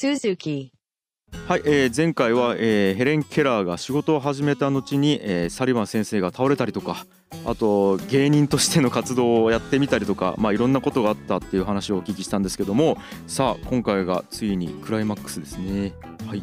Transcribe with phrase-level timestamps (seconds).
[0.00, 0.70] Suzuki.
[1.46, 7.04] はい、えー前回は、えーヘレン・ケラーが仕事を始めた後に、えーサリバン先生が倒れたりとか
[7.44, 15.92] あと芸人としての活動をやってみたりとか、まあ、いろんなことがあったっていう話をお聞きしたんですけどもさあ今回がついにクライマックスですね。
[16.26, 16.42] はい、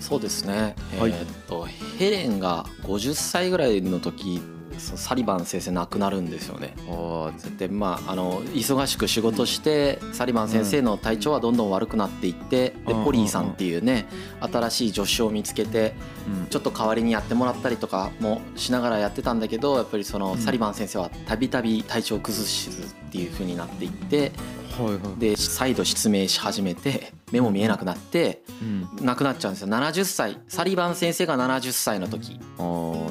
[0.00, 1.66] そうですね、はいえーっと
[1.98, 4.40] ヘレンが50歳ぐらいの時
[4.78, 6.74] サリバン先生亡くなるんですよね。
[6.88, 14.06] あでまああの忙しく仕事してサリバン先生の体調はどんどん悪くなっていってでうんポリーさんっていうね
[14.40, 15.94] 新しい助手を見つけて
[16.26, 16.46] うん。
[16.46, 24.32] ちょっと代わりにやってもらったりとかもしながらやってたんだけどやっぱりそのサリバン先生はたびたび体調を崩すっていう風になっていって
[24.78, 25.20] はいはい。
[25.20, 29.68] で再度失明し始めて目も見えなくなってうん、亡くなっちゃうんですよ。
[29.68, 32.38] 70歳サリバン先生が70歳の時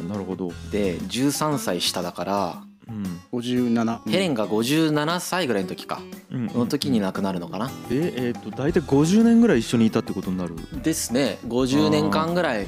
[0.07, 3.21] なるほど、で13歳下だからうん。
[3.31, 6.01] 57ヘレンが57歳ぐらいの時か。
[6.31, 7.71] うんの時に亡くなるのかな。
[7.91, 11.37] ええー、と大体50年ぐらい一緒にいたってことになる、ですね。
[11.47, 12.67] 50年間ぐらい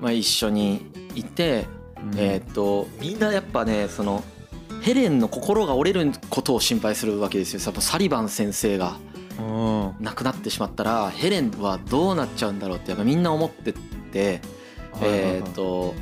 [0.00, 1.66] まあ一緒にいて
[2.12, 2.18] うん。
[2.18, 4.24] えーっとみんなやっぱねその
[4.80, 7.60] ヘレンの心が折れることを心配するわけですよ。
[7.62, 8.96] やっぱサリバン先生が
[9.38, 13.74] 亡くなってしまったらヘレンはどうなっちゃうんだろうってやっぱみんな思って
[14.12, 14.40] て
[14.92, 15.30] はいはいはい。
[15.36, 15.94] えーっと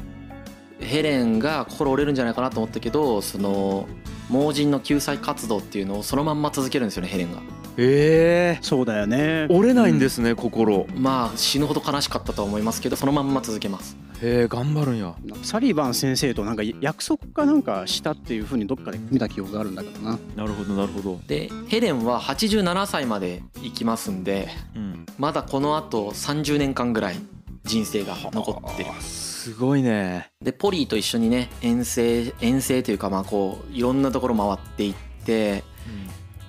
[0.81, 3.89] ヘレンが心折れるんじゃないかなと思ったけどその
[4.29, 7.41] 盲人の救済活動っていうのをそのまんま続けるんですよねヘレンが。
[7.79, 8.59] え。
[8.61, 9.47] そうだよね。
[9.49, 10.87] ー、折れないんですね、心。
[10.97, 13.97] まあ死ぬほど悲しかったとは思いますけどそのまんま続けます。
[14.21, 15.15] へえ頑張るんや。
[15.43, 20.19] サリバン先生となんか約束かなんかしたっていうふうにどっかで見た記憶があるんだけどな。
[20.34, 27.17] なるほどなるほど、でヘレンは87歳まで生きますんでうん、まだこのあと30年間ぐらい
[27.65, 28.91] 人生が残ってる。
[28.91, 30.30] あすごいね。
[30.42, 35.64] でポリーと一緒にね遠征遠征というかまあこういろんなところ回っていって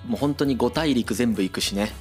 [0.06, 1.92] もう本当に5大陸全部行くしね、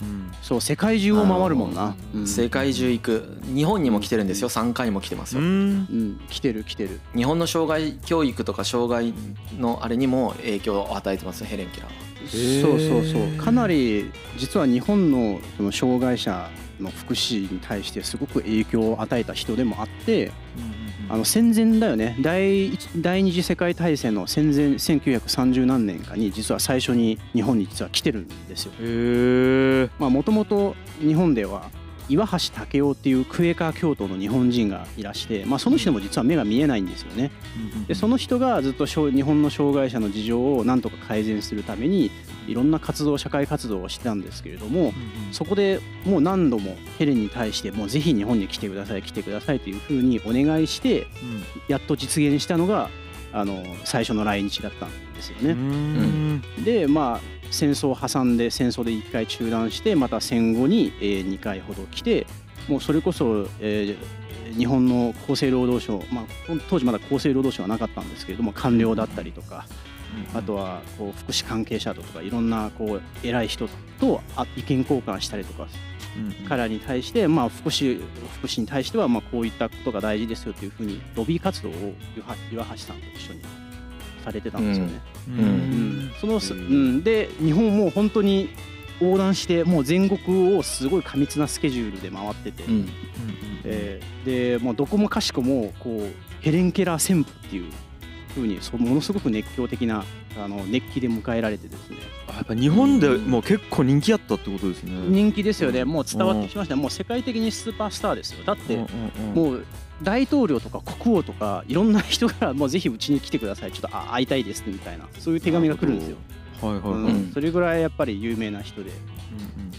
[0.00, 0.32] うん。
[0.42, 2.26] そう世界中を回るもんな、うん。
[2.28, 3.38] 世界中行く。
[3.52, 4.48] 日本にも来てるんですよ。
[4.48, 5.48] 3回も来てますよ、うん。
[5.48, 5.50] う
[5.92, 6.20] ん。
[6.30, 7.00] 来てる来てる。
[7.16, 9.12] 日本の障害教育とか障害
[9.58, 11.96] のあれにも影響を与えてますヘレン・ケラーは。
[12.28, 13.44] ーそうそうそう。
[13.44, 16.48] かなり実は日本のその障害者
[16.80, 20.32] の福祉に対してすごく影響を与えた人でもあって
[21.08, 22.16] あの戦前だよね。
[22.20, 28.72] 第一第二次世界大戦の戦前1930何年かに実は最初に日本に実は来てるんですよ。
[29.98, 31.70] もともと日本では
[32.08, 37.30] 岩橋武雄っていうクエーカー教徒の日本人がいらして、まあ、その人も実は目が見えないんですよね。
[37.88, 42.10] でその人がずっと障日本の障害者の事情をなんとか改善するために
[42.46, 44.92] いろんな活動社会活動をしてたんですけれども
[45.32, 51.06] そこでもう何度もヘレンに対してもうぜひ日本に来てください来てくださいというふうにお願いして
[51.68, 52.90] やっと実現したのが
[53.32, 56.40] あの最初の来日だったんですようん。
[56.40, 56.64] ね。
[56.64, 62.26] でまあ戦争を挟んで戦争で1回中断してまた戦後に、えー2回ほど来て
[62.68, 64.24] もうそれこそ、えー
[64.56, 66.24] 日本の厚生労働省、まあ、
[66.68, 69.66] 当時まだ厚生労働省はなかったんですけれども官僚だったりとか
[70.32, 75.66] あとはこう福祉関係者とかいろんなこう偉い人とあ意見交換したりとか
[76.48, 78.00] 彼らに対して、まあ、福祉
[78.38, 81.72] 福祉に対してはまあこういったことが大事ですよというふうにロビー活動を
[82.52, 83.63] 岩岩橋さんと一緒に
[84.24, 85.00] されてたんですよね。
[85.28, 85.38] うん。
[85.38, 86.10] うん。
[86.20, 86.96] そのす、ううん。
[86.98, 88.48] ん、で日本も本当に
[89.00, 92.88] 横断してもう全国をすごい過密なスケジュールで回ってて、うん。
[93.64, 97.72] えーでもうどこもかしこもこうヘレン・ケラー旋風っていう
[98.34, 100.04] 風にそうものすごく熱狂的な
[100.42, 101.98] あの熱気で迎えられてですね。
[102.28, 104.92] あやっぱ日本でもう結構人気あったってことですね。
[105.08, 105.84] 人気ですよね。
[105.84, 106.76] もう伝わってきました。
[106.76, 108.44] もう世界的にスーパースターですよ。
[108.44, 108.88] だっても
[109.34, 109.64] もう
[110.02, 113.72] 大統領とか国王とかいろんな人からもうぜひうちに来てください。
[113.72, 115.06] ちょっとあ会いたいですみたいな。
[115.18, 116.16] そういう手紙が来るんですよ、
[116.62, 117.06] うはいはいはい、うん。
[117.06, 118.90] うんそれぐらいやっぱり有名な人で。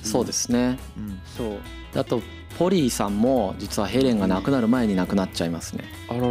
[0.04, 0.78] そうですね。
[0.98, 1.20] うん。
[1.26, 1.60] そう。
[2.00, 2.22] あと
[2.58, 5.86] ポリーさんも実はヘレンが亡くなる前に亡くなっちゃいますね。
[6.10, 6.28] あらら。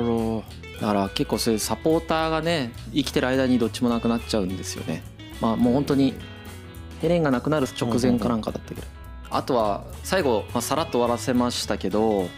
[0.81, 5.03] だから結構そういうサポーターがね生きてる間にどっちもなくなっちゃうんですよね。
[5.41, 6.15] まあもう本当に
[7.01, 8.87] ヘレンが亡くなる直前かなんかだったけど
[9.35, 12.29] あとは最後、まあ、さらっと終わらせましたけどやっ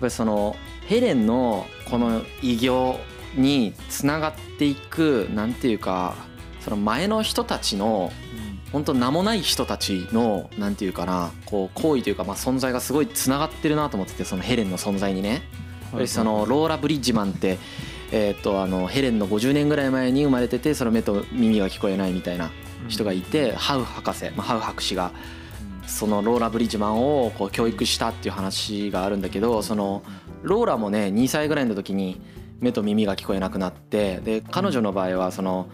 [0.00, 0.56] ぱりその
[0.86, 3.00] ヘレンのこの偉業
[3.34, 6.14] につながっていくなんていうか
[6.60, 8.12] その前の人たちの
[8.72, 15.42] 本当名もない人たちのなんていうかなこう行為というかまあ存在がすごいつながってるなと思っててそのヘレンの存在にね。
[16.06, 17.58] そのローラ・ブリッジマンって、
[18.12, 22.50] えー、とあのヘレンの50年ぐらい前に生まれててその目と耳が聞こえないみたいな
[22.88, 25.12] 人がいて、ハウ博士、まあ、ハウ博士が
[25.88, 30.02] そのローラ・ブリッジマンをこう教育したっていう話があるんだけどその
[30.42, 32.20] ローラもね2歳ぐらいの時に
[32.60, 35.68] 目と耳が聞こえなくなってで彼女の場合はその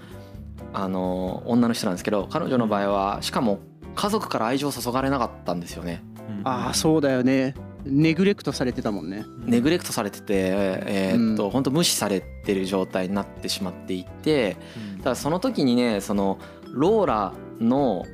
[0.72, 3.58] あの女の人なんですけど彼女の場合はしかも
[3.94, 6.02] 家族から愛情を注がれなかったんですよね。
[6.16, 7.54] うああそうだよね。
[7.84, 9.24] ネグレクトされてたもんね。
[9.44, 11.50] ネグレクトされててえーっとうん。
[11.50, 14.56] 本当無視されてる状態になってしまっていて
[14.98, 16.38] ただその時にねその
[16.72, 18.04] ローラの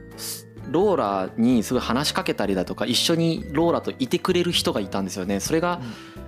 [0.69, 5.41] ローラにすごい話しかけたりだとか一緒にローラといてくれる人がいたんですよね。
[5.41, 5.81] それが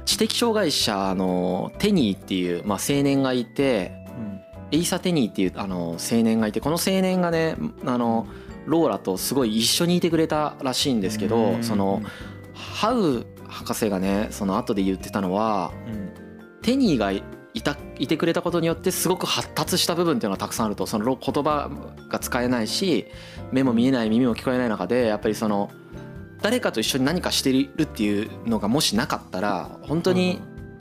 [0.05, 3.93] 知的障害者のテニーっていう、まあ、青年がいて
[4.73, 8.27] エイサ・テニーっていうあの青年がいてこの青年がねあの
[8.67, 12.03] ローラとすごい一緒にいてくれたらしいんですけどその
[12.55, 15.73] ハウ博士がねその後で言ってたのは
[16.63, 17.13] テニーが
[17.55, 20.87] いたいてくれたことによってすごく発達した部分っていうのがたくさんあると。
[20.87, 21.71] その言葉
[22.09, 23.07] が使えないし
[23.53, 25.71] 目も見えない耳も聞こえない中でやっぱりその
[26.41, 30.41] 誰かと一緒に何かしてるっていうのがもしなかったら本当に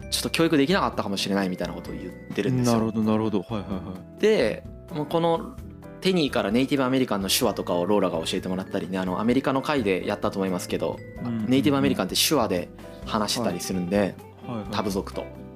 [0.09, 2.73] ちょっと教育できなかったかもしれないみたいなことを言ってるんですよ。
[2.73, 3.39] なるほどなるほど。
[3.41, 3.77] はいはいは
[4.17, 4.21] い。
[4.21, 4.63] で
[4.93, 5.55] もうこの
[6.01, 12.69] テニーからネイティブアメリカンの手話とかをローラが教えてもらったりねあのアメリカの回でやったと思いますけどうんネイティブアメリカンって手話で
[13.05, 14.15] 話してたりするんで
[14.47, 14.65] はいはい。
[14.71, 15.21] タブ族と。
[15.21, 15.50] うん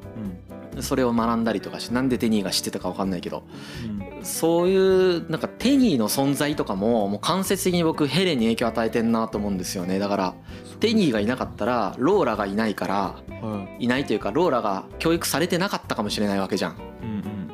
[0.81, 3.43] それを学んだりとかしてなんでテニーが知ってたか分かんないけど
[4.19, 4.25] うん。
[4.25, 9.99] そういうなんかテニーの存在とかももう間接的に僕ヘレンに影響を与えてんなと思うんですよね。
[9.99, 10.33] だから
[10.79, 12.95] テニーがいなかったらローラがいないから
[13.41, 13.87] はい。
[13.87, 16.71] ないというかローラが教育されてなかったかもしれないわけじゃん。
[16.71, 17.51] いうん。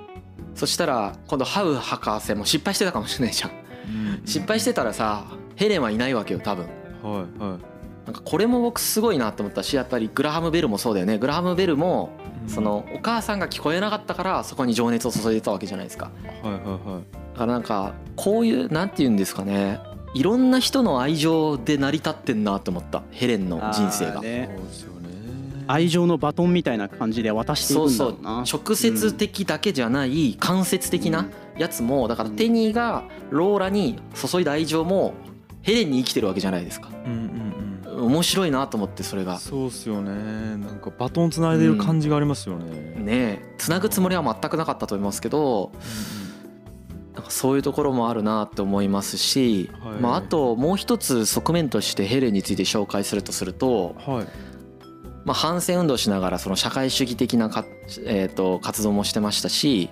[0.56, 4.28] そしたら今度ハウ博士も失敗してたかもしれないじゃんうんうん。
[4.28, 5.26] 失敗してたらさ
[5.56, 6.66] ヘレンはいないわけよ多分。
[7.04, 7.71] はいはい
[8.12, 11.18] なんかこれも僕すごいなと思ったしやっぱりグラハム・ベルもそうだよね。
[11.18, 12.10] グラハム・ベルも
[12.46, 16.12] そのお母さんが聞こえなかったからそこに情熱を注いでたわけじゃないですか。
[16.44, 17.04] はいはいはい。
[17.34, 19.80] だからなんかこういうなんて言うんですかね。
[20.14, 23.04] いろんな人の愛情で成り立ってんなと思った。
[23.12, 24.22] ヘレンの人生が。
[25.68, 28.24] 愛情のバトンみたいな感じで渡していくんだそうそうろう。
[28.24, 35.14] な直接的だけじゃない間接的なやつもだからテニーがローラに注いだ愛情も
[35.62, 36.90] ヘレンに生きてるわけじゃないですか。
[37.06, 37.31] うん
[38.06, 39.40] 面白いなと思ってそれが。
[39.40, 40.12] そうっすよね。
[40.58, 42.66] なんかバトンつないでる感じがありますよね、
[42.98, 43.56] ねえ。
[43.58, 45.72] つなぐつもりは全くなかったと思いますけど
[47.14, 49.94] なんかそういうところもあるなって思いますし、はい。
[50.00, 54.28] まあ、あともう一つ側面としてヘレンについて紹介するとすると、はい。
[55.24, 57.66] まあ、反戦運動しながらその社会主義的なか、
[58.06, 59.90] えー、と活動もしてましたし、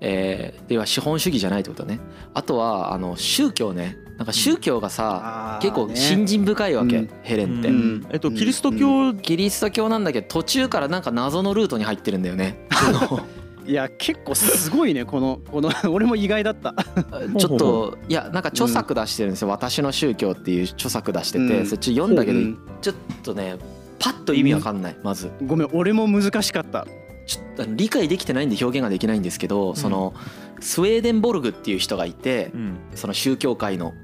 [0.00, 1.98] えーでは資本主義じゃないってことね。
[2.34, 5.96] あとはあの宗教ねなんか宗教がさ、結構ね。
[5.96, 7.10] 信心深いわけ、うん。
[7.22, 7.68] ヘレンって。
[7.68, 8.06] うん。
[8.10, 12.66] えっとキリスト教、キリスト教なんだけど途中からなんか謎のルートに入ってるんだよね。
[12.68, 13.20] あの。
[13.66, 16.74] いや結構すごいねこのこの俺も意外だった。
[17.38, 21.66] ちょっといやなんか著作出してるんですよ「私の宗教」っていう著作出してて、うん。
[21.66, 22.58] そっち読んだけど、うん。
[22.82, 23.56] ちょっとね
[23.98, 25.30] パッと意味わかんないまず。
[25.46, 26.86] ごめん俺も難しかった。
[27.26, 30.12] ちょっと理解できてないんで表現ができないんですけど、その
[30.60, 32.78] スウェーデンボルグっていう人がいてうん。
[32.94, 33.94] その宗教界の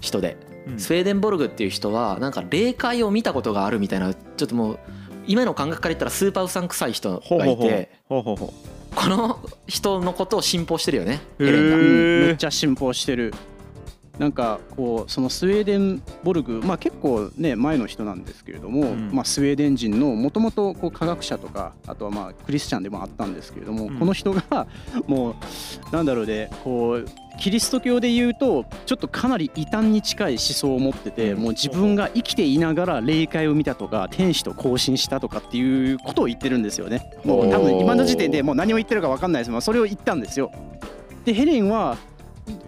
[0.00, 0.36] 人で。
[0.66, 0.78] うん。
[0.78, 4.78] スウェーデンボルグっていう人はなんか霊界を見たことがあるみたいなちょっともう
[5.26, 8.38] 今の感覚から言ったらスーパーうさんくさい人がいてこ
[9.08, 11.76] の人のことを信奉してるよねうヘレンが。
[11.76, 13.34] めっちゃ信奉してる
[14.18, 19.10] なんかこうそのスウェーデンボルグまあ結構ね前の人なんですけれども、うん。
[19.12, 23.98] まあ、スウェーデン人のもともと科学者とかあとはまあクリスチャンでもあったんですけれども、うん。
[23.98, 24.66] この人が
[25.06, 25.34] もう
[25.94, 27.06] なんだろうねこう
[27.38, 31.42] キリスト教で言うとちょっとかなり異端に近い思想を持ってて、うん。
[31.42, 37.10] もう自分が生きていながら霊界を見たとか天使と交信したとかっていうことを言ってるんですよね。
[37.24, 39.50] もう多分今の時点でもう何を言ってるか分かんないです。
[39.50, 40.50] まあそれを言ったんですよ。
[41.26, 41.98] でヘレンは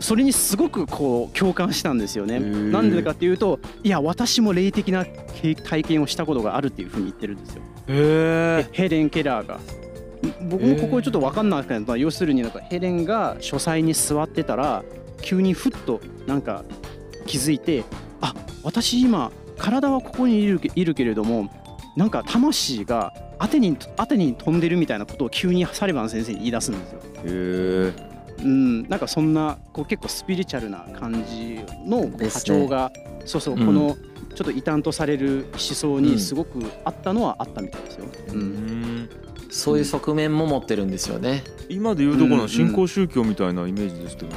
[0.01, 2.41] それにすごくこう共感したんですよね。
[2.41, 7.63] なんでかっていうといや私も霊的な経体験をしたことがあるっていうふうに言ってるんですよ。
[7.89, 9.61] へえヘレン・ケラーが。
[10.51, 14.83] 僕もここちょっと分かんなかった要するになんかヘレンが書斎に座ってたら
[15.23, 16.65] 急にふっとなんか
[17.27, 17.85] 気づいて
[18.21, 21.49] あ私今体はここにいるけいるけれども
[21.97, 27.01] なんか魂がアテにアテに飛んでるみたいなことを急にサリバン先生に言い出すんですよ。
[27.01, 28.08] へえ
[28.43, 32.93] うん、なんかそんなこう結構スピリチュアルな感じのこう波長が、
[33.25, 33.67] そうそう、うん。
[33.67, 33.97] この
[34.35, 38.07] ちょっと異端とされる思想にすごくあったのはあったみたいですよ。
[38.29, 38.41] ううん。
[39.05, 39.09] ん
[39.51, 41.43] そういう側面も持ってるんですよね。
[41.69, 44.37] 今でいうとこの新興宗教みたいなイメージですけど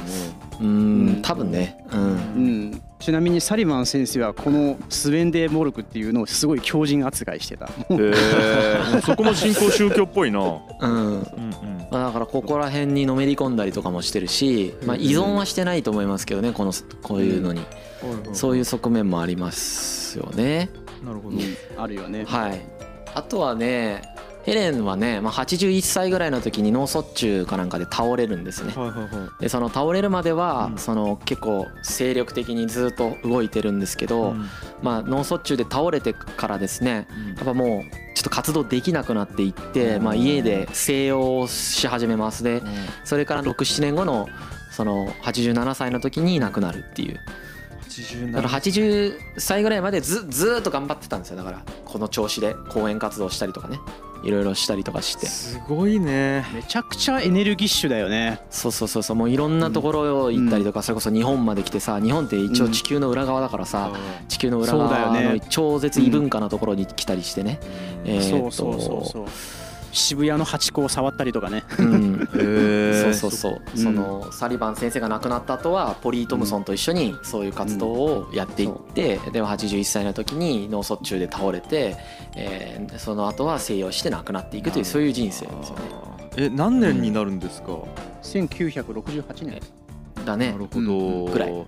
[0.60, 1.84] ううんん多分ね。
[1.92, 2.00] うん。
[2.00, 7.68] うん、ちなみにサリバン先生はこのスウェンデーモルクっていうのをすごい強靭扱いしてた。
[7.90, 8.12] え
[9.04, 10.38] そこも新興宗教っぽいな。
[10.38, 10.90] うん。
[10.92, 11.22] うんうん。
[11.90, 17.62] まあだからここら辺にのめり込んだりとかもしてるし、まあ、依存はしてないと思いますけどねこのこういうのに、
[18.34, 20.70] そういう側面もありますよね。
[21.04, 21.36] なるほど、
[21.76, 22.24] あるよね。
[22.24, 22.60] はい。
[23.14, 24.11] あとはね
[24.44, 28.72] ヘレンはね、まあ、81歳ぐらいの時に脳卒中かなんかで倒れるんですね。
[28.74, 29.42] はいはいはい。
[29.42, 30.78] でその倒れるまでは、うん。
[30.78, 34.46] その結構精力的にずっと動いてるんですけど、うん。
[34.82, 37.06] まあ、脳卒中で倒れてからですね
[37.36, 42.42] やっぱもうちょっと活動できなくなっていって、まあ、家で静養をし始めます。
[42.42, 42.62] で
[43.04, 44.28] それから67年後の
[44.72, 47.20] その87歳の時に亡くなるっていう。
[48.32, 51.36] だから80歳ぐらいまでずずーっと頑張ってたんですよ。
[51.36, 53.78] だからこの調子で講演活動したりとかね
[54.22, 55.26] いろいろしたりとかして。
[55.26, 56.44] すごいね。
[56.54, 58.40] めちゃくちゃエネルギッシュだよね。
[58.50, 59.16] そうそうそうそう。
[59.16, 63.92] もういろんなところ行ったりとかそれこそ日本まで来てさ日本って一応地球の裏側だからさ
[64.28, 65.40] 地球の裏側のね。
[65.48, 67.58] 超絶異文化なところに来たりしてね。
[68.04, 69.26] えーっそうそうそうとそう
[69.92, 71.64] 渋谷のハチ公を触ったりとかね。
[71.78, 72.28] うん。
[72.34, 73.82] へえそうそうそう、うん。
[73.82, 81.96] そのサリバン先生が亡くなった後はポリー・トムソンと一緒にそういう活動をやっていって、でも81歳の時に脳卒中で倒れて、
[82.36, 85.82] えーその後は静養して亡くなっていくというそういう人生ですよね。
[86.36, 87.78] え何年になるんですか、
[88.22, 89.60] 1968年。
[90.24, 90.52] だね。
[90.52, 91.66] なるほど、ぐらい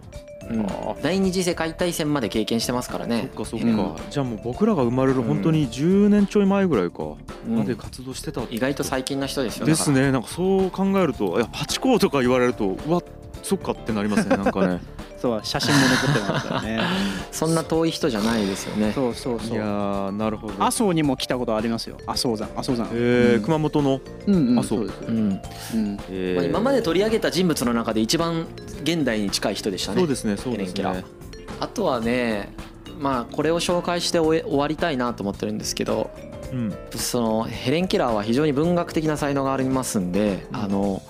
[0.51, 0.67] うん。
[1.03, 3.29] 第二次世界大戦まで経験してますからそっね。
[3.35, 3.97] かそっか、うん。
[4.11, 7.03] じゃあもう僕らが生まれる本当に10年ちょい前ぐらいか、
[7.49, 7.59] うん。
[7.59, 8.43] まで活動してた？
[8.51, 10.13] 意外と最近の人ですよですね。
[10.13, 13.03] なんかそう考えるといやパチコーとか言われるとうわ
[13.43, 14.81] そっかってなりますねなんかね
[15.25, 16.77] そう写真も残ってますからね。
[16.77, 16.85] ら
[17.33, 18.93] そんな遠い人じゃないですよね。
[18.95, 20.63] そうそうそいやなるほど。
[20.63, 21.97] 阿蘇にも来たことありますよ。
[22.07, 23.43] 阿蘇山阿蘇山えーうん。
[23.43, 24.59] 熊本の、うんうん。
[24.59, 25.17] 阿蘇そうですうん。
[25.17, 25.41] うん。
[26.11, 26.37] えー。
[26.37, 28.47] まあ、今まで取り上げた人物の中で一番
[28.83, 30.01] 現代に近い人でしたね。
[30.01, 30.97] そうですねそうですヘレンケラー。
[30.97, 31.05] ね
[31.61, 32.53] あとはね
[33.01, 36.11] まあこれを紹介して終え終わりたいなと思ってるんですけど
[36.53, 36.75] うん。
[36.95, 40.57] そのヘレン・ケラーは非常に文学的な才能がありますんで、うん。
[40.59, 41.01] あの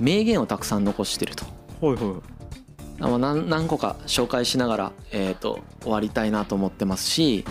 [0.00, 1.44] 名言をたくさん残してると。
[1.80, 2.41] はいはい
[3.08, 7.44] 何何個か紹介しながら、えー、と終わりたいなと思ってますし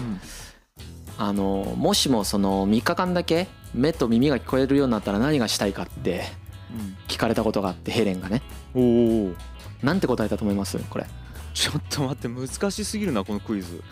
[1.18, 6.24] あのもしもその3日間だけ目と耳が聞こえるようになったら何がしたいかって
[7.08, 8.42] 聞かれたことがあってヘレンがね。
[8.74, 9.34] うん、おお
[9.84, 10.78] なんて答えたと思います？
[10.90, 11.06] これ。
[11.54, 13.84] ちょっと待って難しすぎるなこのクイズ。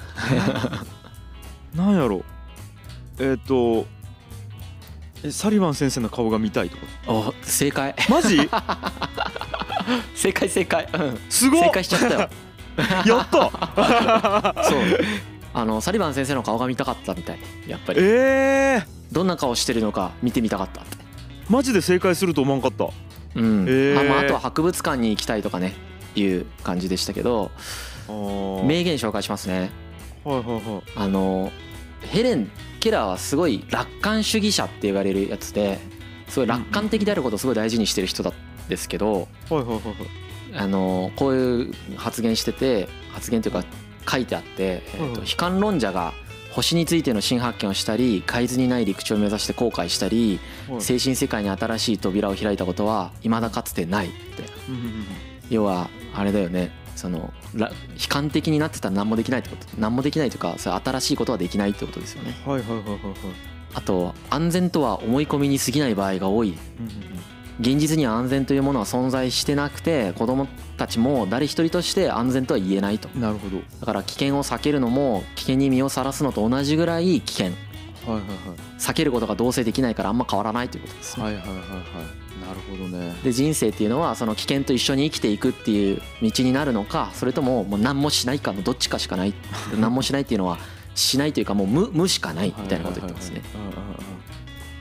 [1.76, 2.24] なんやろ
[3.20, 3.86] えっ、と
[5.24, 6.84] えサリバン先生の顔が見たいとか。
[7.08, 7.94] お正解。
[8.10, 8.38] マジ？
[10.16, 11.64] 正解正解、うん、すごっ。
[11.64, 12.30] 正解しちゃったよ。
[13.06, 14.64] やった。
[14.64, 14.80] そう。
[15.54, 17.40] あのサリバン先生の顔が見たかったみたい。
[17.68, 18.00] やっぱり。
[18.02, 20.82] えー、どんな顔してるのか見てみたかった。
[20.82, 20.98] って
[21.50, 22.90] マジで正解すると思わんかった。
[23.36, 24.00] うん、へー。
[24.00, 25.74] あまあ、あとは博物館に行きたいとかね
[26.16, 27.52] いう感じでしたけど
[28.08, 29.72] 名言紹介しますね。
[30.24, 30.62] はいはいはい。
[30.96, 31.52] あの
[32.02, 35.80] ヘレン・ケラーはすごい楽観主義者って言われるやつで
[36.28, 38.34] すごい楽観的であることをすごい大事にしてる人なん
[38.70, 39.84] ですけどはいはいはいはい。
[40.56, 43.64] あのこういう発言してて発言というか
[44.10, 45.26] 書いてあって、えーとうん。
[45.26, 46.14] 悲観論者が
[46.54, 50.82] 星についての新発見をしたり海図にない陸地を目指して後悔したりはい。
[50.82, 54.16] 精神世界に新しい扉を開いたことは未だかつてないって。
[55.50, 56.72] 要はあれだよね。
[56.96, 57.76] そのら悲
[58.10, 59.66] 観的になってたら何もできないってこと。
[59.78, 62.36] 何もできないというかそれ新しいことはできないってことですよね。
[62.46, 63.00] はいはいはいはいはい。
[63.74, 66.58] あと安全とは思い込みに過ぎない場合が多い
[67.60, 70.48] 現実には安全というものは存在してなくて子供
[70.78, 73.10] たちも誰一人として安全とは言えないと。
[73.14, 73.58] うんなるほど。
[73.80, 77.52] だから危険を避けるのも危険に身をさらすのと同じぐらい危険。
[78.06, 78.24] はいはい
[78.80, 81.18] 避けることがどうせできないからあんま変わらないということです。
[81.18, 81.66] ねはいはいはいはい。
[81.66, 81.80] はい
[82.40, 83.14] なるほどね。
[83.24, 89.34] で人生っていうのはその危険と一緒に生きていくっていう道になるのかそれとももう何もしないかのどっちかしかない。
[89.78, 90.58] 何もしないっていうのは
[90.96, 93.42] しないというかもう無無しかないみたいなこと言ってますね。
[93.54, 93.86] はいはいはいはい。
[93.86, 94.19] うんうんうん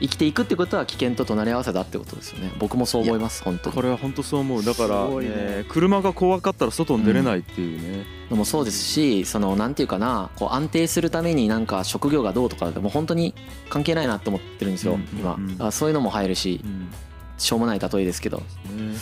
[0.01, 2.51] 生きていくってことは危険と隣り合わせだってことですよね。
[2.59, 3.75] 僕もそう思います本当に。
[3.75, 4.65] これは本当そう思う。
[4.65, 5.31] だから、すごいね。
[5.33, 13.33] えー車が怖かったら外に出れないっていうね、でもそうですしそのなんていうかなこう安定するためになんか職業がどうとかでも本当に
[13.69, 15.35] 関係ないなって思ってるんですようん今。
[15.35, 15.47] うん。
[15.49, 16.89] だからそういうのも入るしうん。
[17.37, 18.37] しょうもない例えですけど。
[18.37, 18.43] ね。
[18.45, 18.95] はいはいはい。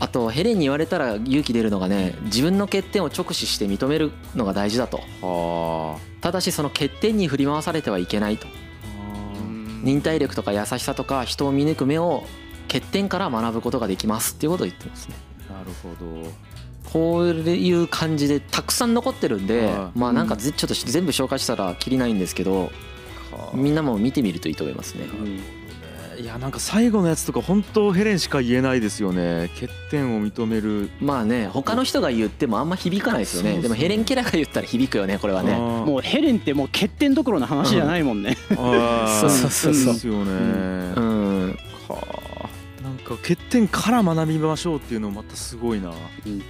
[0.00, 5.00] あとヘレンに言われたら勇気出るのがね自分の欠点を直視して認めるのが大事だと。
[5.22, 8.46] はただしその欠点に振り回されてはいけないと
[9.86, 12.24] 忍耐力とか優しさとか人を見抜く目を
[12.66, 15.14] 欠点から学ぶことができますっていうことを言ってますね。
[15.48, 16.30] あなるほど。
[16.90, 19.98] こういう感じでたくさん残ってるんではい。
[19.98, 22.70] まあなんかぜちょっと全部紹介したらきりないんですけど
[23.54, 25.06] みんなも見てみるといいと思いますね
[26.18, 29.50] いやなんか最後のやつとか本当ヘレンしか言えないですよね。
[29.54, 30.90] 欠点を認める。
[31.00, 33.60] まあね他の人が言ってもあんま響かないですよね。
[33.60, 35.52] でもヘレン・ケラーが言ったら響くよねこれはね。
[35.52, 39.20] ももうヘレンってもう欠点どころの話じゃないもんね、あー。
[39.20, 39.92] そうそうそうそう。
[39.94, 40.30] ですよね、
[40.96, 41.58] うん。
[41.88, 42.06] はあなん。
[42.06, 42.25] かか
[43.14, 45.92] 欠点から学びましょうっていうのまたすごいな。
[46.26, 46.38] うん。
[46.38, 46.44] ね。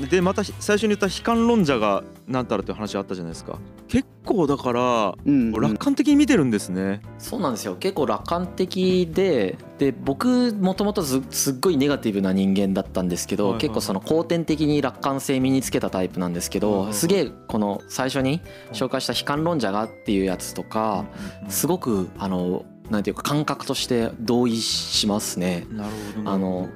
[0.00, 0.08] うん。
[0.08, 3.58] でまた最初に言った悲観論者がなんたらっていう話あったじゃないですか。
[3.88, 7.76] 結構だからうん楽観的に見てるんですね、そうなんですよ。
[7.76, 13.60] 結構楽観的でで僕もともとすすっごいネガティブな人間だったんですけど、はいはい。
[13.62, 18.40] 結構その後天的に楽観性身につけたタイプなんですけど、はいはいはいすげえこの最初に
[18.72, 21.04] 紹介した悲観論者がっていうやつとか、
[21.48, 25.66] すごくあのなんていうか感覚として同意しますね。
[25.70, 26.68] なるほどあの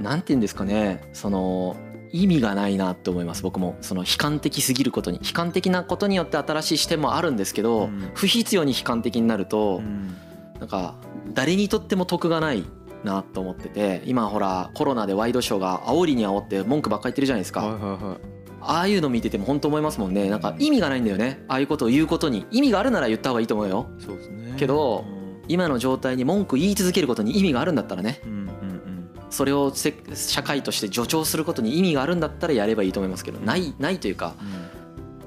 [0.00, 1.08] なんて言うんですかね。
[1.12, 1.76] その
[2.12, 3.76] 意味がないなって思います僕も。
[3.80, 5.18] その悲観的すぎることに。
[5.22, 8.10] 悲観的なことによって新しい視点もあるんですけど、うん。
[8.14, 10.14] 不必要に悲観的になると、うん。
[10.60, 10.94] なんか
[11.32, 12.64] 誰にとっても得がない
[13.02, 18.16] なと思ってて今ほらコロナでワイドショーが煽りに煽って文句ばっかり言ってるじゃないですか、はいはいはい。
[18.60, 25.04] ああいうの見てても本当思いますもんねなんか意味がないんだよねああいうことを言うことに意味があるなら言った方がいいと思うよそうですねけど
[25.48, 28.20] 今の状態に文句言い続けることに意味があるんだったらね。
[28.24, 29.08] うんうんうん。
[29.30, 34.34] それをせ社会として助長することに意味があるんだったらやればいいと思いますけどないないというか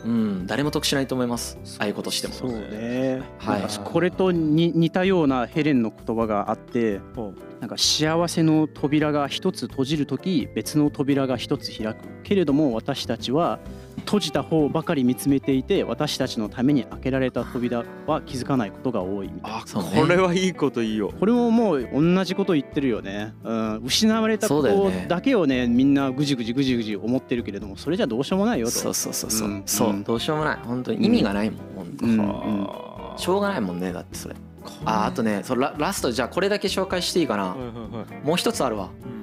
[0.05, 0.45] うん。
[0.45, 1.57] 誰も得しないと思います。
[1.79, 2.33] ああいうことしても。
[2.33, 3.61] そうね、はい。
[3.83, 11.99] これとに似たようなヘレンの言葉があってほなんか幸せの扉が一つ閉じる時別の扉が一つ開く。
[12.23, 13.59] けれども私たちは
[14.05, 19.51] 閉じた方ばかり見つめていて私たちのために開けられた扉は気づかないことが多いみたい。
[19.51, 19.89] なあそうね。
[19.95, 28.71] これはいいこといいよこれももう同じこと言ってるよね、うん、失われたことだけをねみんなぐじぐじぐじぐじ思ってるけれどもそれじゃどうしようもないよと。
[28.71, 29.89] そうそうそうそう、うんそう。
[29.89, 30.03] うん。
[30.03, 30.59] どうしようもない。
[30.63, 32.05] 本当に意味がないもん本当。
[32.05, 34.35] うんはあしょうがないもんねだってそれ。
[34.83, 37.49] ああとねそれララストじゃあこれだけ紹介していいかな。
[37.49, 38.25] はいはいはい。
[38.25, 38.89] もう一つあるわ。
[39.07, 39.14] うん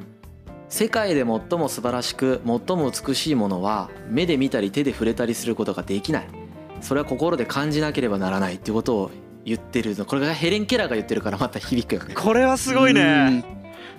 [0.73, 6.29] 世界で最も素晴らしく最も美しいものは目で見たり手で触れたりすることができない。
[6.81, 9.11] それは心で感じなければならないっていうことを
[9.45, 12.15] 言ってるのこれがヘレン・ケラーが言ってるからまた響くよね。
[12.15, 13.03] これはすごいね。
[13.03, 13.45] うん。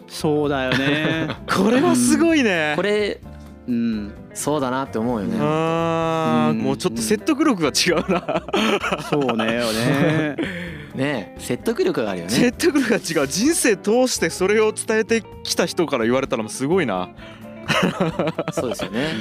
[0.07, 1.27] そうだよね。
[1.47, 2.73] これはすごいね。
[2.75, 3.21] これ
[3.67, 4.11] うん。
[4.33, 5.35] そうだなって思うよね。
[5.35, 5.41] うん。
[5.43, 8.43] あーもうちょっと説得力が違うな。
[9.11, 10.37] そうだよね
[10.95, 12.31] ねえ説得力があるよね。
[12.31, 13.27] 説得力が違う。
[13.27, 17.09] 人生通してそれを伝えてきた人から言われたらもうすごいな。
[18.51, 19.13] そうですよね。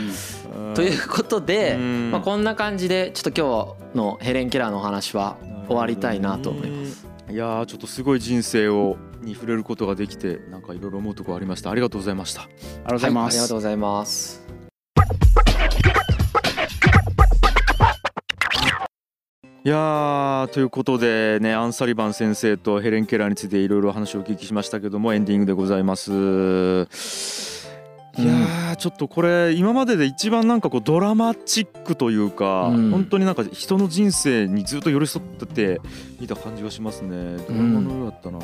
[0.55, 0.75] うん。
[0.75, 2.11] ということで、うん。
[2.11, 7.07] まあ、こんな感じでちょっと今日のヘレン・ケラーのお話は終わりたいなと思います。
[7.31, 11.71] いやーちょっとすごい人生をに触れることができてなんかいろいろ思うところありました。
[11.71, 12.43] ありがとうございました。
[12.43, 14.42] ありがとうございまはい、ありがすとうございます。
[19.65, 26.11] いやーということでねアン・サリバン先生とヘレン・ケラーについていろいろ話をお聞きしましたけどもエンディングでございます。
[28.19, 32.91] いやーちょっとこれ今までで一番なんかこうドラマチックというか、うん。
[32.91, 35.81] 本当になんか人の人生にずっと寄り添ってて
[36.21, 37.37] 見た感じがしますね。
[37.49, 38.41] ドラマのようだったな、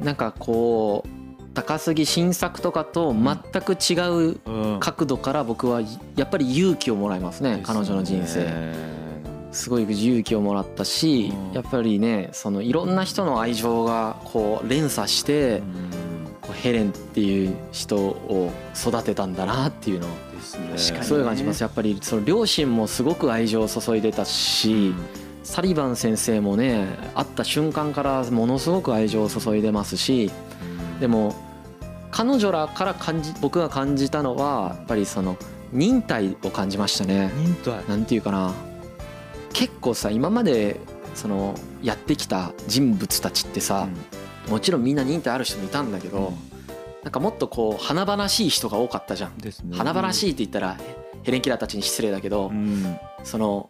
[0.00, 4.80] なんかこう高杉晋作とかと全く違ううん。
[4.80, 5.82] 角度から僕は
[6.16, 9.02] やっぱり勇気をもらいますね彼女の人生
[9.52, 11.52] すごい勇気をもらったしうん。
[11.52, 15.62] やっぱりねそのいろんな人の愛情がこう連鎖して
[16.40, 20.06] こうヘレンっていう人を育てたんだなっていうの。
[20.06, 20.10] を
[20.76, 21.62] 確かにそういう感じます。
[21.62, 24.92] やっぱりその両親もすごく愛情を注いでたし
[25.44, 30.30] サリバン先生もね会った瞬間からものすごく愛情を注いでますし
[31.00, 31.34] でも
[32.10, 35.36] 彼女らから感じ僕が感じたのはやっぱりその
[35.72, 37.30] 忍耐を感じましたね。
[37.36, 37.88] 忍耐。
[37.88, 38.52] なんていうかな
[39.52, 40.80] 結構さ今まで
[41.14, 43.88] そのやってきた人物たちってさ、
[44.48, 46.32] もちろんみんな忍耐ある人もいたんだけど、
[47.02, 49.36] なんかもっとこう華々しい人が多かったじゃん。
[49.38, 49.76] ですね。
[49.76, 50.76] 華々しいって言ったら
[51.22, 52.96] ヘレン・キラーたちに失礼だけど、うん。
[53.24, 53.68] その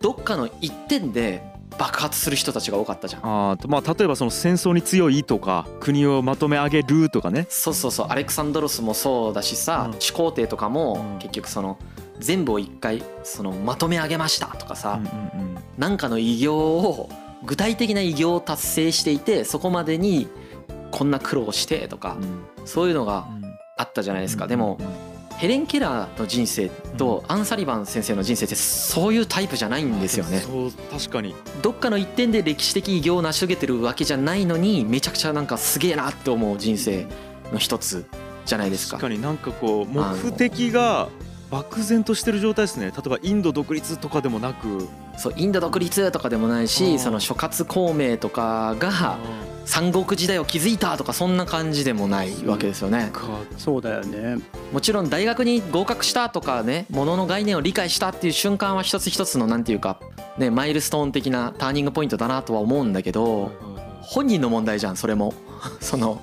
[0.00, 1.42] どっかの一点で
[1.78, 3.22] 爆発する人たちが多かったじゃん。
[3.24, 7.46] あーまあ例えばその戦争に強いとか国をまとめ上げるとかね。
[7.48, 8.06] そうそうそう。
[8.10, 10.00] アレクサンドロスもそうだしさ、うん。
[10.00, 11.18] 始皇帝とかもうん。
[11.18, 11.78] 結局その
[12.22, 17.08] 全部を一回そのまとめ上げましたとかさ、うんうんなんかの偉業を
[17.44, 20.28] 具体的な偉業を達成していてそこまでに
[20.90, 22.18] こんな苦労してとか
[22.60, 22.66] うん。
[22.66, 23.42] そういうのがうん。
[23.78, 24.78] あったじゃないですか、うんでも
[25.38, 30.38] ヘレン・ケラーの人生とアン・サリバン先生の人生ってそういうタイプじゃないんですよね。
[30.38, 31.34] そう確かに。
[31.62, 37.08] どっかの一点で歴史的偉業を成し遂げてるわけじゃないのにめちゃくちゃなんかすげえなって思う人生
[37.50, 38.06] の一つ
[38.44, 38.98] じゃないですか。
[38.98, 41.08] 確かになんかこう目的が
[41.52, 42.86] 漠然としてる状態ですね。
[42.86, 44.88] 例えばインド独立とかでもなく。
[45.18, 46.68] そうインド独立とかでもないうん。
[46.68, 49.18] しその諸葛孔明とかが
[49.66, 53.10] 三国時代を築いたとかそんな感じでもないわけですよね。
[53.12, 53.28] か。
[53.58, 54.38] そうだよね。
[54.72, 60.00] もちろん大学に合格したとかねものの概念を理解したっていう瞬間は一つ一つのなんていうか
[60.38, 63.52] ねマイルストーン的なターニングポイントだなとは思うんだけど
[64.00, 65.34] 本人の問題じゃんそれも。
[65.80, 66.22] その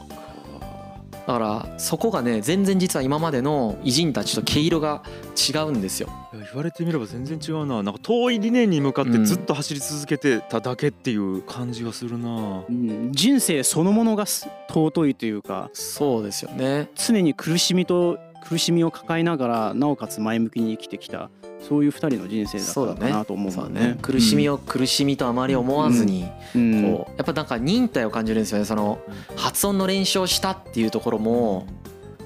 [1.29, 5.03] だからそこがね全然実は今までの偉人たちと毛色が
[5.37, 6.09] 違うんですよ。
[6.33, 7.83] いや言われてみれば全然違うな。
[7.83, 13.11] なんか遠い理念に向かってずっと走り続けてただけっていう感じがするな、うん。
[13.11, 16.89] 人生そのものがす尊いというかそうですよね。
[16.95, 21.29] 常に苦しみと苦しみを抱えながらなおかつ前向きに生きてきた
[21.67, 23.97] そういう二人の人生だったかなと思うんだよね。
[24.01, 26.25] 苦しみを苦しみとあまり思わずに
[26.55, 26.81] うん。
[26.83, 28.65] こうやっぱなんか忍耐を感じるんですよね。
[28.65, 28.99] その
[29.35, 31.67] 発音の練習をしたっていうところも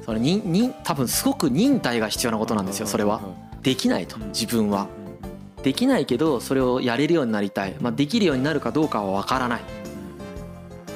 [0.06, 3.22] それにに多分すごく忍耐が必要なことなんですよそれは。
[3.62, 4.88] できないと自分は。
[5.64, 9.62] できないけどそれをやれるようになりたい、まあ、できるようになるかどうかは分からない。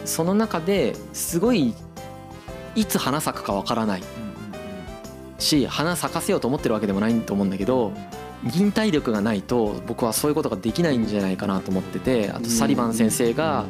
[0.05, 1.73] その中ですごい
[2.75, 4.03] いつ花咲くか分からない
[5.39, 7.91] し花咲かせようと思ってるわけでもないと思うんだけど
[8.43, 13.65] 忍耐力がないと僕はそういうことができないんじゃないかなと思っててあとサリバン先生が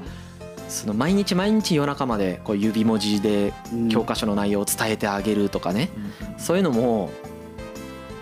[0.68, 3.90] その毎日毎日夜中までこう指文字でうん。
[3.90, 5.90] 教科書の内容を伝えてあげるとかね。
[6.38, 7.10] そういうのも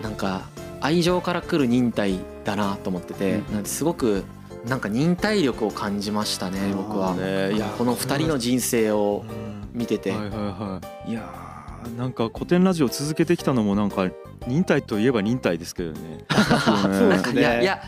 [0.02, 0.42] なんか
[0.80, 4.24] 愛情から来る忍耐だなと思っててなんですごく
[4.66, 7.14] なんか忍耐力を感じましたね僕は。
[7.14, 9.24] ねいやこの二人の人生を
[9.72, 10.12] 見てて。
[10.12, 11.55] はいやー
[11.96, 14.10] なんか古典ラジオ続けてきたのもなんか
[14.46, 16.24] 忍耐といえば忍耐ですけどね。
[16.98, 17.40] そうですね。
[17.40, 17.82] いやいや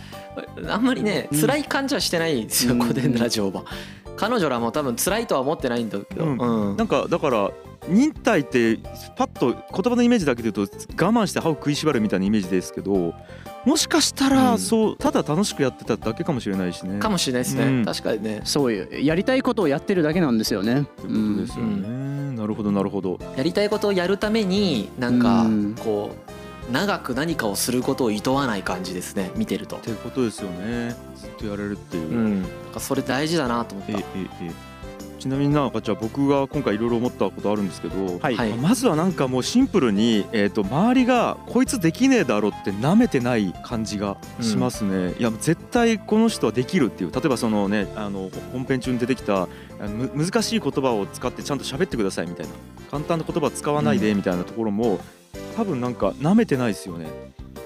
[0.69, 1.41] あんまりねうん。
[1.41, 2.81] 辛い感じはしてないですようん。
[2.81, 3.65] 古典ラジオは。
[4.17, 6.39] 彼女らも多分辛いとは思ってないんだけど、うん。
[6.39, 6.77] うん。
[6.77, 7.51] なんかだから
[7.89, 8.79] 忍耐って
[9.17, 13.15] パッと言葉のイメージだけで言うと我慢して歯を食いしばるみたいなイメージですけど
[13.69, 16.99] もしかしたうんらそうただ楽しくやってただけかもしれないしね。
[16.99, 20.81] かもしれないですね、うん確かにねそういうやりたいことをやってるだけなんですよね。
[20.81, 22.37] ってことですよね。
[22.37, 23.19] なるほどなるほど。
[23.37, 26.15] やりたいことをやるためになんかうんこ
[26.69, 30.97] う長く何かをすることを厭わない感じですね見てるとっ、ていうことですよね。
[31.17, 32.11] ずっとやれるっていう。
[32.11, 34.05] うん、なんかそれ大事だなと思ったええ
[34.45, 34.68] え
[35.19, 38.53] ちなみになんかじゃあ僕が今回いろいろ思ったことあるんですけど、はい、はい。
[38.55, 47.13] まずはなんかもうシンプルに、えー、と周りがこいつできねえだろって舐めてない感じがしますね、いや絶対この人はできるっていう。
[47.13, 49.49] 例えばそのねあの本編中に出てきた
[50.15, 52.53] 難しい言葉を使ってちゃんと喋ってくださいみたいな。
[52.91, 54.99] 簡単な言葉使わないでみたいなところも、
[55.57, 57.07] 多分なんか舐めてないですよね。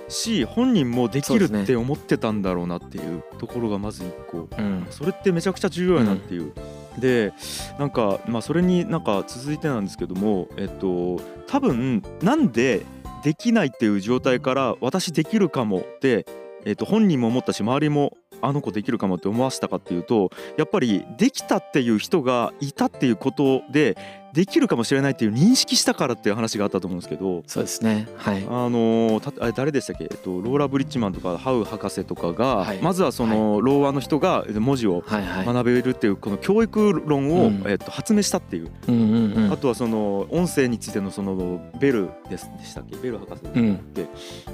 [0.09, 4.49] し本人もできるって思ってたんだろうなっていうところがまず一個。
[4.57, 4.87] うん。
[4.91, 6.53] それってめちゃくちゃ重要やなっていう。
[6.99, 7.33] で
[7.79, 12.85] なんかまあそれになんか続いてなんですけどもえっと多分なんで
[13.23, 16.27] できないっていう状態から私できるかもって、
[16.65, 23.97] えっと、本人も思ったし周りもあの子できるかもって思わせたかっていうとやっぱりできたっていう人がいたっていうことで
[24.33, 28.09] できるかもしれないっていう認識したからっていう話があったと思うんですけどそうですね。
[28.17, 28.43] はい。
[28.49, 32.79] あのーたあれ誰でしたっけ、えっと、ローラ・ブリッジマンとかハウ博士とかが、はい。
[32.79, 35.47] まずはその、ろう話の人が文字をはいはい。
[35.47, 37.63] 学べるっていうこの教育論を、うん。
[37.67, 39.53] えっと、発明したっていう、うんうんうん。
[39.53, 42.97] あとはその音声についてのそのベルですでしたっけ？
[42.97, 43.81] ベル博士でうん。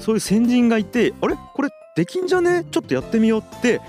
[0.01, 1.37] そういう先人がいてあれ？
[1.55, 2.65] これできんじゃね？
[2.71, 3.81] ちょっとやってみようって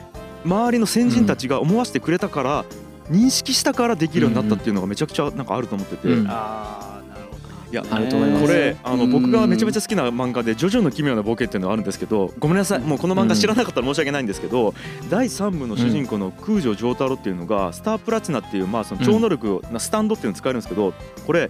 [0.45, 2.65] 周りの先人たちが思わせてくれたから、
[3.09, 6.27] 認識したからできるようになったっていうのがめちゃくちゃなんかあると思ってて、うん。
[6.27, 7.71] ああなるほど。
[7.71, 8.45] いやあると思います。
[8.45, 12.79] これあのうん僕がめちゃめちゃ好きな漫画で「ジョジョの奇妙な冒険」っていうのがあるんですけどごめんなさい。
[12.79, 14.73] もうこの漫画知らなかったら申し訳ないんですけど
[15.09, 20.93] 第3部の主人公の空城城太郎っていうのがスタープラチナっていうまあその超能力をなスタンドっていうのを使えるんですけど
[21.25, 21.49] これ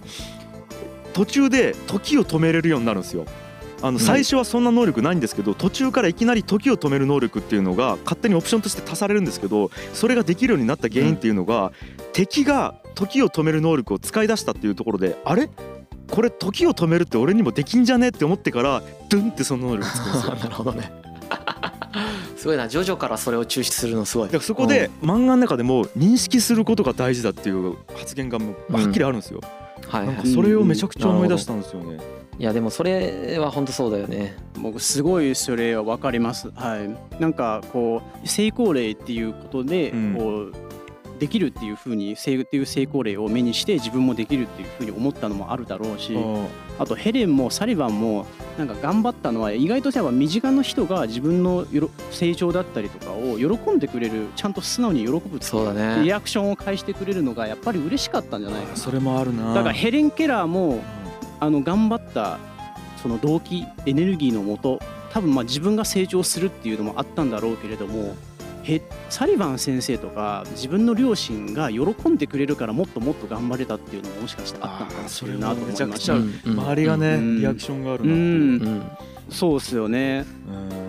[1.12, 3.26] 途中で時を止めれるようになるんですよ。
[3.82, 11.72] あの最初はそんな能力ないんですけど途中からいきなり時を止める能力っていうのが勝手にオプションとして足されるんですけどそれができるようになった原因っていうのが
[12.12, 15.48] 敵が時を止める能力を使い出したっていうところであれ？
[16.10, 20.34] これ時を止めるって俺にもできんじゃねって思ってからドゥンってその能力つくんですよ。
[20.42, 20.92] なるほどね。
[22.36, 24.26] すごいなジョジョからそれを抽出するのすごい。
[24.26, 29.40] だからそこで漫画の中でも認識することが大事だっていう発言がもうはっきりあるんですよ。
[29.88, 30.14] はいはい。
[30.14, 31.98] なんかそれをめちゃくちゃ思い出したんですよね。
[32.40, 36.50] いやでもそれは本当そうだよね僕すごいそれは分かります。
[36.54, 37.20] はい。
[37.20, 40.52] なんかこう成功例っていうことでうんこう、
[41.18, 46.16] できるっていうふうに成っていう成功例を目にして自分もできるっていうふうに思ったのもあるだろうし、
[46.78, 48.24] あとヘレンもサリバンも
[48.56, 58.76] なんか頑張ったのは意外とやっぱ身近な人が自分のよろ成長だったりとかを喜んでくれるちゃんと素直に喜ぶっていうそうだねリアクションを返してくれるのがやっぱり嬉しかったんじゃないかな。
[58.76, 59.52] それもあるな。
[59.52, 60.80] だからヘレン・ケラーも
[61.40, 62.38] あの頑張った
[63.02, 64.80] その動機エネルギーのもと
[65.12, 68.14] 多分まあ自分が成長するっていうのもあったんだろうけれども
[68.62, 76.50] へサリバン先生とか自分の両親が喜んでくれるからもっともっと頑張れたっていうのももしかしたらあったのかもしれないなと思いまあーそれもめちゃくちゃした。
[76.50, 77.40] うん周りがね、うん。
[77.40, 78.78] リアクションがあるう。
[78.78, 78.98] な
[79.30, 80.26] そうっすよね。
[80.26, 80.39] うん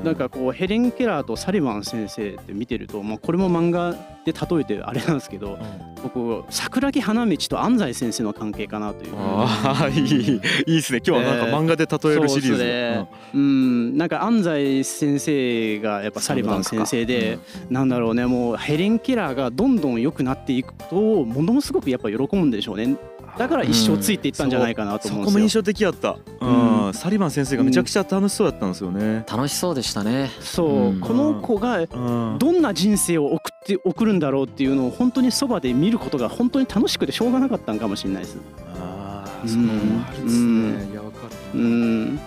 [0.03, 3.91] なんかこうヘレン・ケラーとサリバン先生って見てると、まあ、これも漫画
[4.25, 5.59] で例えてあれなんですけど
[6.01, 9.13] 僕桜木花道と安西先生の関係かなという。
[9.15, 10.01] ああいい。
[10.01, 11.01] いいですね。
[11.05, 13.07] 今日はなんか漫画で例えるシリーズ、そうですね。
[13.35, 13.97] うん。
[13.97, 17.37] なんか安西先生がやっぱサリバン先生で、
[17.69, 22.97] なんだろうねもうヘレン・ケラーがどんどん良くなっていくことをものすごくやっぱ喜ぶんでしょうね。
[23.37, 26.93] だから一生ついていったんじゃないかなとそ思うんですよ、こも印象的やった、うん。
[26.93, 30.31] サリバン先生がめちゃくちゃ楽しそうやったんですよね、楽しそうでしたね。
[30.39, 30.99] そう、うん。
[30.99, 32.37] この子がうん。
[32.39, 38.37] どんな人生を送って送るんだろうっていうのを本当にそばで見ることが本当に楽しくてしょうがなかったんかもしれないです。
[38.79, 41.59] ああうんそこもあるっすね、いやわかる。
[41.59, 42.19] うん、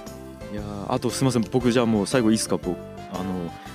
[0.52, 1.44] いやーあとすみません。
[1.50, 2.76] 僕じゃあもう最後いいですか僕。
[3.12, 3.24] あの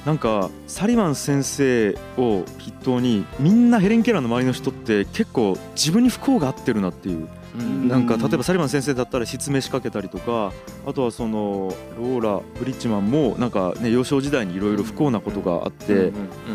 [0.06, 7.18] なんかサリマン先生を筆頭にみんなヘレン・ケラーの周りの人って結構自分に不幸があってるなっていう。
[7.18, 10.54] うんなんか例えばサリマン先生だったら失明しかけたりとか
[10.86, 16.12] あとはそのローラ・ブリッジマンもなんかね幼少時代にいろいろ不幸なことがあって、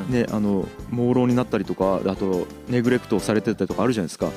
[0.09, 4.31] ね、あの朦朧になったりとかあとネグレクトされてたりとかあるじゃないですか。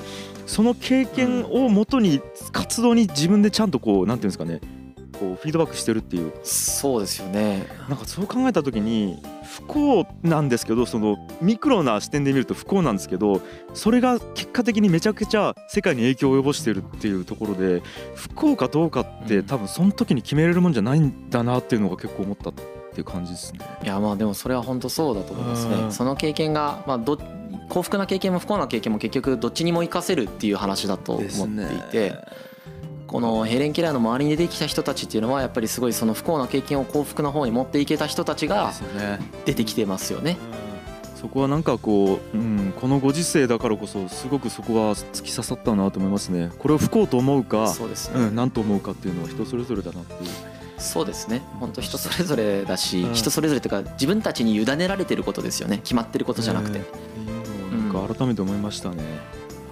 [0.48, 2.22] その経験をもとに
[2.54, 4.62] 活動に自分でちゃんとこうなんていうんですかね
[5.20, 6.32] こうフィードバックしてるっていう。
[6.44, 7.66] そうですよね。
[7.90, 13.42] なんかそう考えた時に不幸なんですけどそのミクロな視点で見ると不幸なんですけど
[13.74, 17.82] それが結果的にめちゃくちゃ世界に影響を及ぼしてるっていうところで
[18.16, 19.46] 不幸かどうかってうん。
[19.46, 23.60] 多分その時に決めれるもんじゃないんだなっていうのが結構思ったっていう感じですね。
[23.84, 25.88] いやまあでもそれは本当そうだと思いますうん。
[25.88, 27.18] ねその経験がまあど
[27.70, 32.16] 幸福な経験も不幸な経験も結局どっちにも活かせるっていう話だと思っていて
[33.08, 38.74] このヘレン・ケラーの周りに出てきた人たちっていうのはやっぱりすごいその不幸な経験を幸福な方に持っていけた人たちが。
[39.46, 40.38] 出てきてますよね。
[41.15, 46.52] そこはなんかこう、うん、このご時世だからこそすごくそこは突き刺さったなと思いますね。
[46.60, 50.30] これを不幸と思うか、そうですねうん、何と思うかっていうのは人それぞれだなっていう。
[50.78, 56.86] そうですね本当人それぞれだしうん人それぞれというか自分たちに委ねられてることですよね決まってることじゃなくてね。
[56.86, 58.98] っていうのをなんか改めて思いましたね。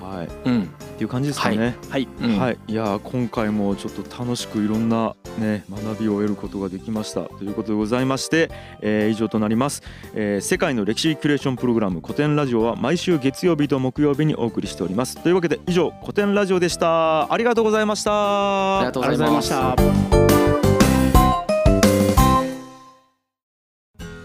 [0.01, 0.25] はい。
[0.25, 1.75] っうんていう感じですかね。
[1.89, 2.39] はい、うん。
[2.39, 7.23] はい、いやー今回もちょっと楽しくいろんなね学びを得ることができました。
[7.23, 8.49] ということでございまして、
[8.81, 15.21] えー以上となります、えー世界の歴史キュレーションプログラム古典ラジオは毎週月曜日と木曜日にお送りしております。
[15.21, 17.31] というわけで以上古典ラジオでした。
[17.31, 18.79] ありがとうございました。
[18.79, 20.34] ありがとうございました。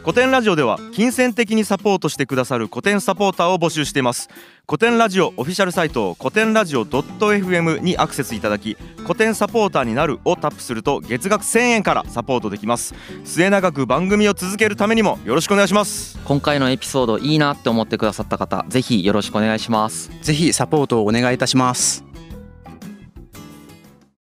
[0.02, 4.30] 古典ラジオでは金銭的にサポートしてくださる古典サポーターを募集しています。
[4.66, 12.94] 古典ラジオオフィシャルサイト古典ラジオ .fm にアクセスいただき古典サポーターになるをタップすると月額1000円からサポートできます。
[13.24, 16.18] 末永く番組を続けるためにもよろしくお願いします。
[16.24, 20.10] 今回のエピソードいいなって思ってくださった方ぜひよろしくお願いします。
[20.22, 22.09] ぜひサポートをお願いいたします